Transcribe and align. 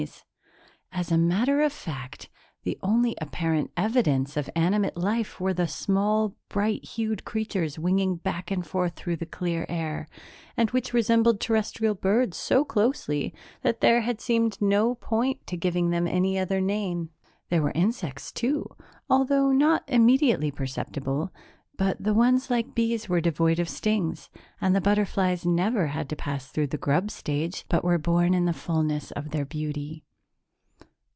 As 0.93 1.09
a 1.11 1.17
matter 1.17 1.61
of 1.61 1.71
fact, 1.71 2.27
the 2.63 2.77
only 2.81 3.15
apparent 3.21 3.69
evidence 3.77 4.35
of 4.35 4.49
animate 4.57 4.97
life 4.97 5.39
were 5.39 5.53
the 5.53 5.67
small, 5.67 6.35
bright 6.49 6.83
hued 6.83 7.23
creatures 7.23 7.77
winging 7.79 8.15
back 8.17 8.49
and 8.51 8.65
forth 8.67 8.95
through 8.95 9.15
the 9.17 9.25
clear 9.27 9.65
air, 9.69 10.07
and 10.57 10.71
which 10.71 10.91
resembled 10.91 11.39
Terrestrial 11.39 11.93
birds 11.95 12.35
so 12.35 12.65
closely 12.65 13.31
that 13.61 13.79
there 13.81 14.01
had 14.01 14.19
seemed 14.19 14.59
no 14.59 14.95
point 14.95 15.45
to 15.47 15.55
giving 15.55 15.91
them 15.91 16.07
any 16.07 16.37
other 16.39 16.59
name. 16.59 17.11
There 17.49 17.61
were 17.61 17.71
insects, 17.75 18.31
too, 18.31 18.67
although 19.07 19.51
not 19.51 19.83
immediately 19.87 20.49
perceptible 20.49 21.31
but 21.77 22.03
the 22.03 22.13
ones 22.13 22.49
like 22.49 22.75
bees 22.75 23.07
were 23.07 23.21
devoid 23.21 23.59
of 23.59 23.69
stings 23.69 24.29
and 24.59 24.75
the 24.75 24.81
butterflies 24.81 25.45
never 25.45 25.87
had 25.87 26.09
to 26.09 26.15
pass 26.17 26.47
through 26.49 26.67
the 26.67 26.77
grub 26.77 27.09
stage 27.11 27.65
but 27.69 27.83
were 27.83 27.97
born 27.97 28.33
in 28.33 28.43
the 28.45 28.51
fullness 28.53 29.11
of 29.11 29.29
their 29.29 29.45
beauty. 29.45 30.03